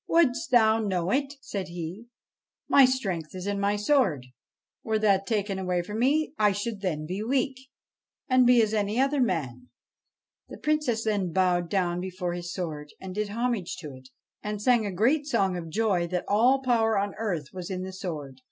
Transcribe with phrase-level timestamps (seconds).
[0.07, 2.07] 'Wouldst thou know it?' said he.'
[2.67, 4.25] My strength is in my sword;
[4.83, 7.69] were that taken from me I should then be weak,
[8.27, 9.67] and be as another man.'
[10.49, 14.09] The Princess then bowed down before his sword and did homage to it,
[14.41, 17.93] and sang a great song of joy that all power on earth was in the
[17.93, 18.39] sword.